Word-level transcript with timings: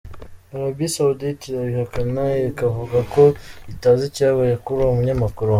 Arabie 0.55 0.91
Saoudite 0.93 1.43
irabikana, 1.49 2.23
ikavuga 2.51 2.97
ko 3.13 3.23
itazi 3.73 4.03
icyabaye 4.09 4.53
kuri 4.63 4.79
uwo 4.81 4.93
munyamakuru. 4.97 5.49